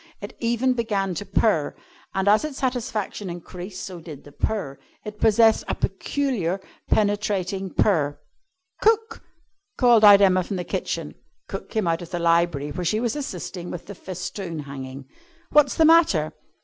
[0.19, 1.75] It even began to purr,
[2.15, 4.79] and as its satisfaction increased so did the purr.
[5.05, 8.17] It possessed a peculiar penetrating purr.
[8.81, 9.21] "Cook!"
[9.77, 11.13] called out Emma from the kitchen.
[11.47, 15.05] Cook came out of the library where she was assisting with the festoon hanging.
[15.51, 16.33] "What's the matter?"